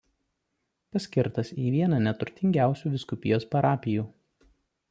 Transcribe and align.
Paskirtas 0.95 1.51
į 1.65 1.69
vieną 1.75 2.01
neturtingiausių 2.07 2.95
vyskupijos 2.97 3.49
parapijų. 3.55 4.09